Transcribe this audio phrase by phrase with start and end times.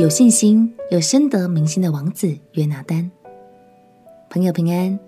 [0.00, 3.10] 有信心、有深得民心的王子约拿单。
[4.30, 4.98] 朋友平安，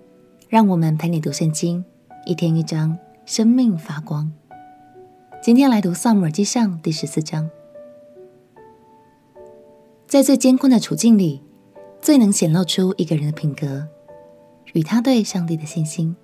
[0.49, 1.83] 让我们陪你读圣经，
[2.27, 2.95] 一天一章，
[3.25, 4.31] 生命发光。
[5.41, 7.49] 今天来读《撒母耳记上》第十四章。
[10.05, 11.41] 在最艰困的处境里，
[11.99, 13.87] 最能显露出一个人的品格
[14.73, 16.15] 与他对上帝的信心。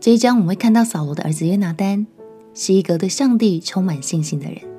[0.00, 2.06] 这一章我们会看到扫罗的儿子约拿单
[2.54, 4.73] 是一个对上帝充满信心的人。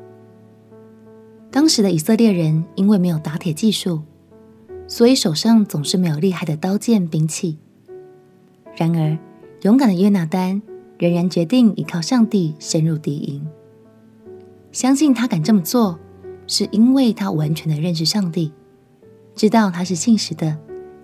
[1.55, 4.02] 当时的以色列人因为没有打铁技术，
[4.90, 7.58] 所以手上总是没有厉害的刀剑兵器。
[8.76, 9.18] 然而，
[9.62, 10.62] 勇敢的约拿单
[11.00, 13.48] 仍然决定依靠上帝深入敌营。
[14.73, 15.98] 相信他敢这么做，
[16.45, 18.52] 是因为他完全的认识上帝，
[19.34, 20.58] 知道他是信实的，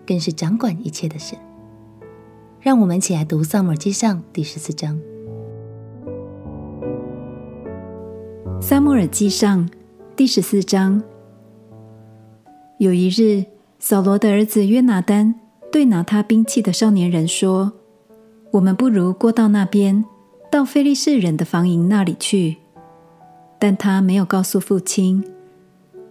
[0.05, 1.39] 更是掌管一切的神。
[2.59, 4.99] 让我们一起来读《撒母耳记上》第十四章。
[8.61, 9.65] 《撒母耳记上》
[10.15, 11.01] 第十四章。
[12.77, 13.45] 有一日，
[13.79, 15.35] 扫罗的儿子约拿单
[15.71, 17.71] 对拿他兵器的少年人说
[18.51, 20.03] ：“我们不如过到那边，
[20.51, 22.57] 到非利士人的防营那里去。”
[23.57, 25.23] 但他没有告诉父亲。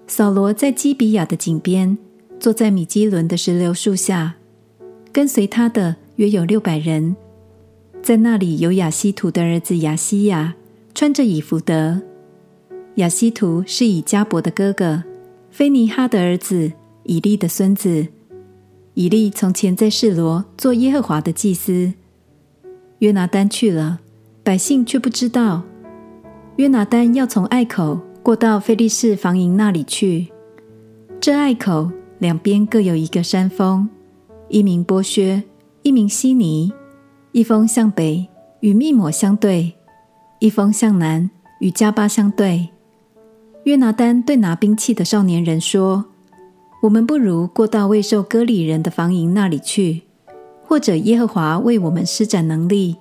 [0.06, 1.96] 扫罗在基比亚的井边，
[2.38, 4.34] 坐在米基伦的石榴树下，
[5.12, 5.96] 跟随他的。
[6.16, 7.16] 约有六百人，
[8.02, 10.54] 在那里有亚希图的儿子亚西亚，
[10.94, 12.02] 穿着以弗得。
[12.96, 15.02] 亚希图是以迦伯的哥哥，
[15.50, 16.72] 菲尼哈的儿子，
[17.04, 18.08] 以利的孙子。
[18.94, 21.92] 以利从前在示罗做耶和华的祭司。
[22.98, 24.00] 约拿单去了，
[24.42, 25.62] 百姓却不知道。
[26.56, 30.28] 约拿单要从隘口过到非利士防营那里去。
[31.20, 33.88] 这隘口两边各有一个山峰，
[34.48, 35.42] 一名波薛。
[35.82, 36.70] 一名西尼，
[37.32, 38.28] 一峰向北
[38.60, 39.72] 与密抹相对，
[40.38, 41.30] 一峰向南
[41.60, 42.68] 与迦巴相对。
[43.64, 46.06] 约拿单对拿兵器的少年人说
[46.82, 50.02] ：“我们不如过到未受割礼人的防营那里去，
[50.64, 52.96] 或者耶和华为我们施展能力，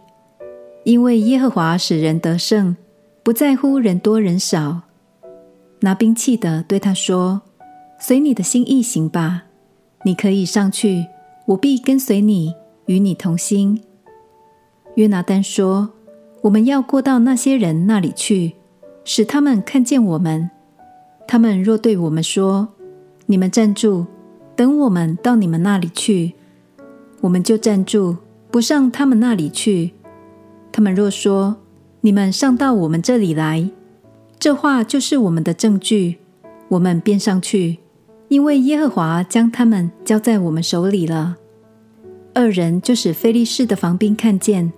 [0.83, 2.75] 因为耶和华使人得胜，
[3.23, 4.81] 不在乎人多人少。”
[5.81, 7.41] 拿兵器的对他说
[7.99, 9.43] ：“随你的心意行吧，
[10.03, 11.05] 你可以上去，
[11.47, 12.53] 我必跟随你。”
[12.89, 13.83] 与你同心。
[14.95, 15.91] 约拿单说
[16.41, 18.53] ：“我们要过到那些人那里去，
[19.05, 20.49] 使他们看见我们。
[21.31, 22.69] 他们若对我们说
[23.27, 24.07] ：‘你们站住，
[24.55, 26.33] 等我们到你们那里去’，
[27.21, 28.17] 我们就站住，
[28.49, 29.91] 不上他们那里去。
[30.71, 31.57] 他们若说
[32.01, 33.69] ：‘你们上到我们这里来’，
[34.39, 36.17] 这话就是我们的证据，
[36.67, 37.77] 我们便上去，
[38.29, 41.37] 因为耶和华将他们交在我们手里了。”
[42.33, 44.73] 二人就使非利士的防兵看见。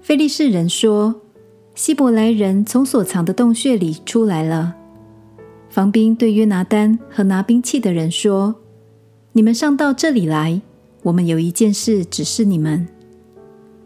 [0.00, 1.20] 非利士人说
[1.76, 4.76] ：“希伯来人从所藏的洞穴里出来了。”
[5.74, 8.54] 防兵对约拿单和拿兵器的人说
[9.34, 10.62] ：“你们上到这里来，
[11.02, 12.86] 我们有一件事指示你们。”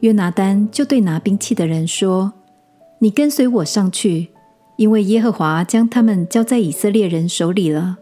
[0.01, 2.31] 约拿单就对拿兵器的人说
[3.01, 4.29] ：“你跟随我上去，
[4.77, 7.97] 因为耶和华将他们交在以色列人手里了。”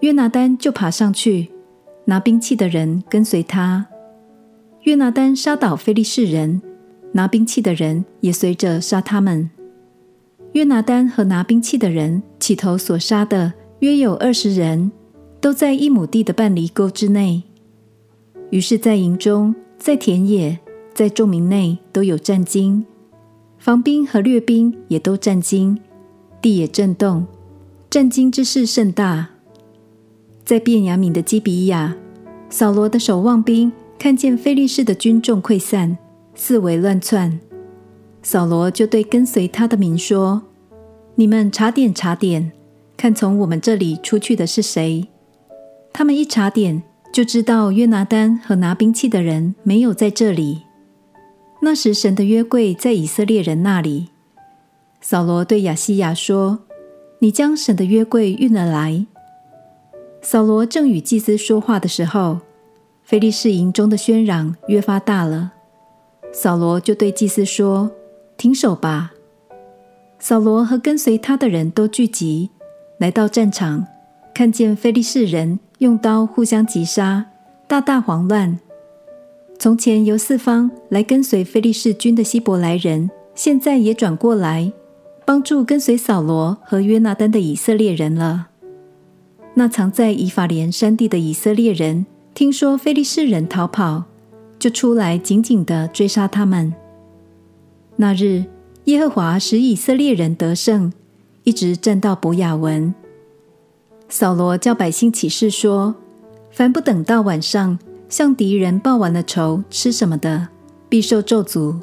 [0.00, 1.48] 约拿单就爬上去。
[2.04, 3.86] 拿兵器的人跟随他，
[4.82, 6.60] 约拿单杀倒非利士人，
[7.12, 9.48] 拿兵器的人也随着杀他们。
[10.52, 14.90] 约拿单和拿兵器的人起头所杀的约有二十人，
[15.40, 17.42] 都在一亩地的半犁沟之内。
[18.50, 20.58] 于是，在营中，在田野，
[20.94, 22.84] 在众民内都有战惊，
[23.58, 25.78] 防兵和掠兵也都战惊，
[26.40, 27.26] 地也震动，
[27.90, 29.28] 战惊之势甚大。
[30.44, 31.94] 在便雅悯的基比亚，
[32.48, 35.98] 扫罗的守望兵看见非利士的军众溃散，
[36.34, 37.38] 四围乱窜，
[38.30, 40.42] 扫罗就对跟随他的民说
[41.16, 42.52] ：“你们查点查点，
[42.94, 45.08] 看从我们这里出去的是谁？”
[45.94, 50.64] 他们一查点，就知道约拿单和拿兵器的人没有在这里。
[51.62, 54.08] 那时神的约柜在以色列人那里。
[55.00, 56.58] 扫罗对亚希亚说
[57.20, 59.06] ：“你将神的约柜运了来。”
[60.20, 62.40] 扫罗正与祭司说话的时候，
[63.02, 65.52] 非利士营中的喧嚷越发大了。
[66.30, 67.90] 扫罗就对祭司说
[68.38, 69.12] ：“停手吧！”
[70.18, 72.48] 扫罗和跟随他的人都聚集，
[72.98, 73.86] 来到战场，
[74.34, 77.26] 看见非利士人用刀互相击杀，
[77.66, 78.58] 大大慌乱。
[79.58, 84.72] 从前由四方来跟随非利士军的希伯来人，现在也转过来
[85.24, 88.48] 帮助跟随扫罗和约拿单的以色列人了。
[89.54, 94.04] 那藏在以法莲山地的以色列人，听说非利士人逃跑，
[94.58, 96.72] 就出来紧紧地追杀他们。
[98.00, 98.44] 那日，
[98.84, 100.92] 耶和华使以色列人得胜，
[101.42, 102.94] 一直战到伯亚文。
[104.08, 105.96] 扫罗叫百姓起誓说：
[106.52, 107.76] 凡不等到晚上
[108.08, 110.46] 向敌人报完了仇，吃什么的，
[110.88, 111.74] 必受咒诅。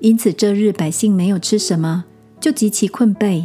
[0.00, 2.06] 因此这日百姓没有吃什么，
[2.40, 3.44] 就极其困惫。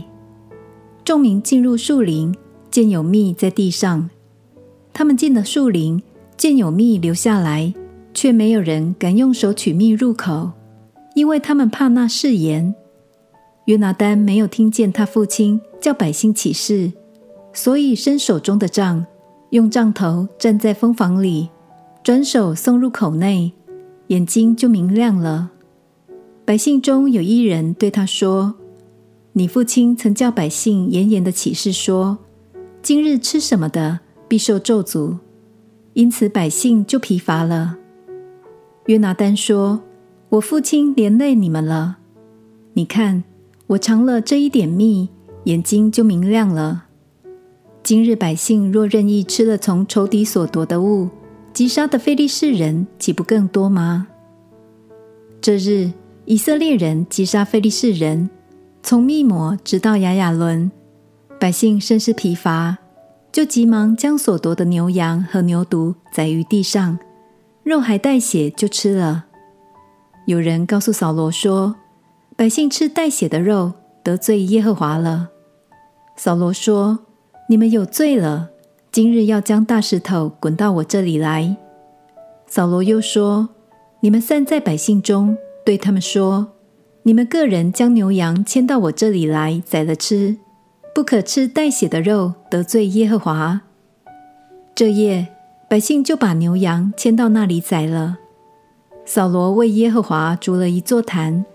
[1.04, 2.34] 众民进入树林，
[2.72, 4.10] 见有蜜在地上。
[4.94, 6.02] 他们进了树林，
[6.38, 7.74] 见有蜜留下来，
[8.14, 10.52] 却没有人敢用手取蜜入口，
[11.13, 12.74] 因为他们怕那誓言。
[13.65, 16.92] 约拿单没有听见他父亲叫百姓起誓，
[17.54, 19.06] 所以伸手中的杖，
[19.51, 21.50] 用杖头蘸在蜂房里，
[22.04, 23.54] 转手送入口内，
[24.07, 25.51] 眼睛就明亮了。
[26.44, 28.56] 百姓中有一人对他说
[29.31, 32.18] ：“你父亲曾叫百姓严严的起誓说，
[32.81, 35.19] 今日吃什么的必受咒诅，
[35.94, 37.77] 因此百姓就疲乏了。”
[38.88, 39.80] 约拿单说
[40.34, 41.98] ：“我父亲连累你们了，
[42.74, 43.24] 你看。”
[43.68, 45.10] 我尝了这一点蜜，
[45.46, 46.86] 眼睛就明亮了。
[47.82, 51.10] 今日百姓若任意吃了从仇敌所夺的物，
[51.54, 54.08] 击杀的非利士人岂不更多吗？
[55.40, 55.92] 这日
[56.26, 58.30] 以色列人击杀非利士人，
[58.82, 60.70] 从密抹直到亚雅仑，
[61.40, 62.78] 百姓甚是疲乏，
[63.32, 67.00] 就急忙将所夺的牛羊和牛犊宰于地上，
[67.64, 69.28] 肉还带血就吃了。
[70.25, 71.75] 有人告诉扫罗说，
[72.38, 75.30] 百姓吃带血的肉，得罪耶和华了。
[76.16, 77.00] 扫罗说
[77.50, 78.50] ：“你们有罪了，
[78.90, 81.58] 今日要将大石头滚到我这里来。”
[82.48, 83.50] 扫罗又说
[84.00, 86.54] ：“你们散在百姓中，对他们说：
[87.02, 90.38] 你们个人将牛羊牵到我这里来宰了吃，
[90.96, 93.64] 不可吃带血的肉，得罪耶和华。”
[94.74, 95.28] 这夜，
[95.70, 98.20] 百姓就把牛羊牵到那里宰了。
[99.06, 101.46] 扫罗为耶和华筑了一座坛。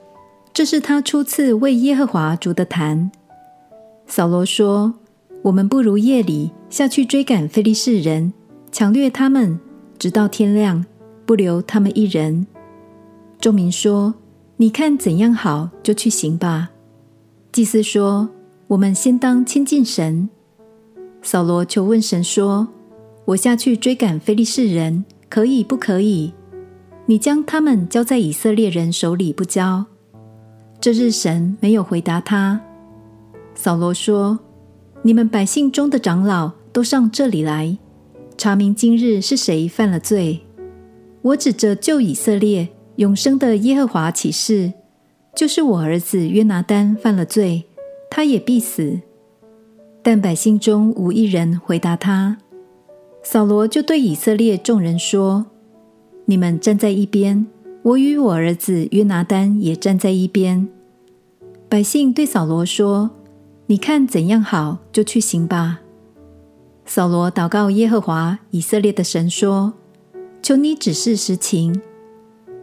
[0.53, 3.11] 这是他初次为耶和华筑的坛。
[4.07, 4.95] 扫罗说
[5.43, 8.33] ：“我们不如夜里下去追赶非利士人，
[8.73, 9.61] 抢掠他们，
[9.99, 10.85] 直到天亮，
[11.25, 12.47] 不留他们一人。”
[13.41, 14.15] 众民说
[14.57, 16.71] ：“你看怎样好，就去行吧。”
[17.53, 18.29] 祭司说
[18.69, 20.29] ：“我们先当亲近神。”
[21.23, 22.67] 扫罗求问神说
[23.27, 26.33] ：“我下去追赶非利士人，可以不可以？
[27.09, 29.87] 你将他们交在以色列人手里，不交？”
[30.79, 32.61] 这日神没有回答他。
[33.55, 34.39] 扫罗说
[35.01, 37.79] ：“你们百姓中的长老都上这里来，
[38.37, 40.41] 查明今日是谁犯了罪。
[41.23, 44.75] 我指着救以色列永生的耶和华起誓，
[45.35, 47.65] 就是我儿子约拿单犯了罪，
[48.11, 49.01] 他也必死。”
[50.05, 52.37] 但百姓中无一人回答他。
[53.23, 55.47] 扫罗就对以色列众人说
[56.29, 57.45] ：“你们站在一边。”
[57.83, 60.69] 我与我儿子约拿单也站在一边。
[61.69, 63.11] 百姓对扫罗说
[63.67, 65.81] ：“你看怎样好，就去行吧。”
[66.85, 69.75] 扫罗祷告耶和华以色列的神说
[70.43, 71.81] ：“求你指示实情。”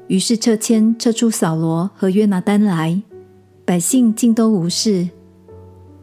[0.07, 3.01] 于是撤签撤出扫罗和约拿单来，
[3.63, 5.09] 百姓竟都无事。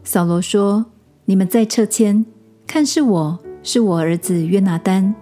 [0.03, 0.87] 扫罗说
[1.25, 2.25] ：“你们再撤签，
[2.67, 5.13] 看是我是我儿子约拿单，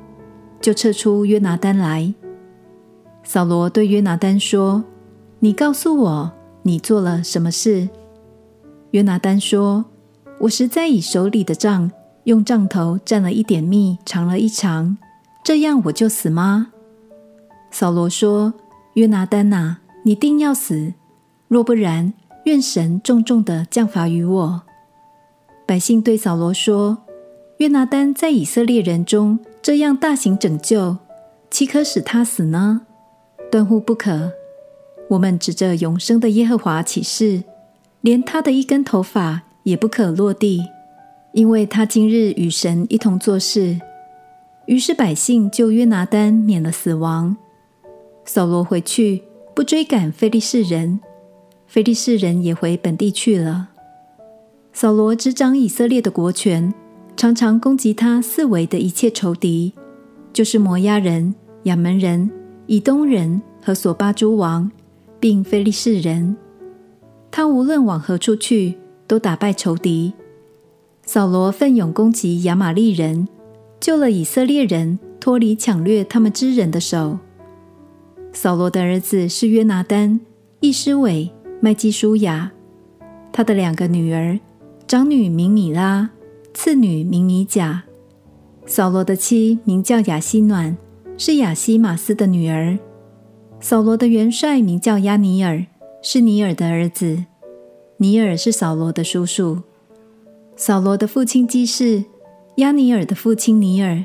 [0.60, 2.12] 就撤出约拿单来。”
[3.23, 4.83] 扫罗对约拿单说
[5.39, 6.31] ：“你告诉我，
[6.63, 7.88] 你做了什么事？”
[8.91, 9.85] 约拿单说
[10.39, 11.92] ：“我实在以手里的杖，
[12.25, 14.97] 用杖头蘸了一点蜜，尝了一尝，
[15.44, 16.73] 这样我就死吗？”
[17.71, 18.54] 扫罗说
[18.95, 20.94] ：“约拿单呐、啊，你定要死。
[21.47, 22.13] 若不然，
[22.45, 24.63] 愿神重重的降罚于我。”
[25.66, 26.97] 百姓对扫罗说
[27.59, 30.97] ：“约拿单在以色列人中这样大行拯救，
[31.49, 32.81] 岂可使他死呢？”
[33.52, 34.31] 断乎不可！
[35.10, 37.44] 我们指着永生的耶和华起誓，
[38.00, 40.64] 连他的一根头发也不可落地，
[41.34, 43.78] 因为他今日与神一同做事。
[44.68, 47.36] 于是百姓就约拿单免了死亡。
[48.24, 51.02] 扫罗回去，不追赶非利士人，
[51.68, 53.68] 非利士人也回本地去了。
[54.72, 56.74] 扫罗执掌以色列的国权，
[57.18, 59.74] 常常攻击他四围的一切仇敌，
[60.31, 62.31] 就是摩押人、亚扪人。
[62.71, 64.71] 以东人和索巴诸王，
[65.19, 66.37] 并非利士人，
[67.30, 70.13] 他无论往何处去，都打败仇敌。
[71.04, 73.28] 扫罗奋勇攻击亚玛力人，
[73.81, 77.19] 救了以色列人脱离抢掠他们之人的手。
[78.31, 80.21] 扫罗的儿子是约拿单、
[80.61, 82.54] 易施伟、麦基舒雅。
[83.33, 84.40] 他的两个女儿，
[84.87, 86.09] 长女名米拉，
[86.54, 87.83] 次女名米甲。
[88.66, 90.78] 扫罗的妻名叫亚希暖。
[91.23, 92.75] 是亚希玛斯的女儿。
[93.59, 95.63] 扫罗的元帅名叫亚尼尔，
[96.01, 97.25] 是尼尔的儿子。
[97.97, 99.61] 尼尔是扫罗的叔叔。
[100.56, 102.04] 扫罗的父亲基士
[102.56, 104.04] 亚尼尔的父亲尼尔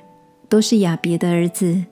[0.50, 1.84] 都是亚别的儿子。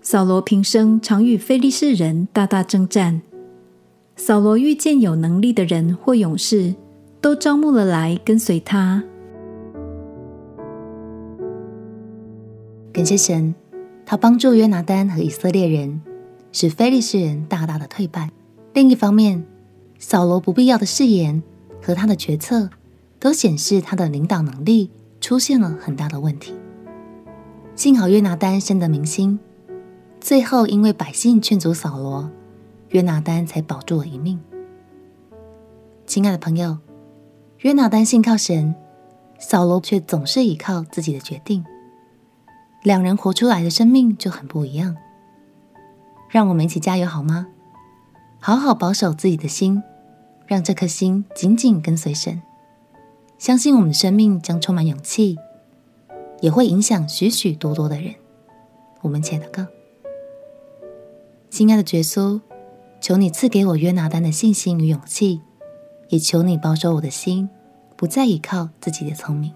[0.00, 3.20] 扫罗平生常与非利士人大大征战。
[4.16, 6.74] 扫罗遇见有能力的人或勇士，
[7.20, 9.04] 都招募了来跟随他。
[12.94, 13.54] 感谢神，
[14.04, 16.00] 他帮助约拿单和以色列人，
[16.52, 18.30] 使非利士人大大的退败。
[18.74, 19.44] 另一方面，
[19.98, 21.42] 扫罗不必要的誓言
[21.80, 22.70] 和他的决策，
[23.18, 24.90] 都显示他的领导能力
[25.20, 26.54] 出现了很大的问题。
[27.74, 29.38] 幸好约拿单深得民心，
[30.20, 32.30] 最后因为百姓劝阻扫罗，
[32.90, 34.38] 约拿单才保住了一命。
[36.04, 36.78] 亲爱的朋友，
[37.60, 38.74] 约拿单信靠神，
[39.38, 41.64] 扫罗却总是依靠自己的决定。
[42.82, 44.96] 两人活出来的生命就很不一样，
[46.28, 47.46] 让我们一起加油好吗？
[48.40, 49.80] 好好保守自己的心，
[50.46, 52.42] 让这颗心紧紧跟随神，
[53.38, 55.38] 相信我们的生命将充满勇气，
[56.40, 58.16] 也会影响许许多多的人。
[59.02, 59.66] 我们且祷告：
[61.48, 62.40] 亲爱的耶稣，
[63.00, 65.40] 求你赐给我约拿单的信心与勇气，
[66.08, 67.48] 也求你保守我的心，
[67.96, 69.54] 不再依靠自己的聪明。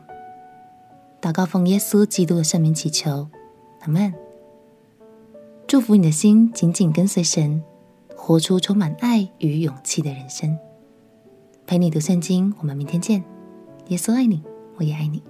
[1.26, 3.26] 祷告奉耶稣基督的圣名祈求，
[3.80, 4.14] 阿门。
[5.66, 7.64] 祝福你的心紧紧跟随神，
[8.14, 10.56] 活出充满爱与勇气的人生。
[11.66, 13.24] 陪你读圣经，我们明天见。
[13.88, 14.40] 耶稣爱你，
[14.76, 15.20] 我也爱你。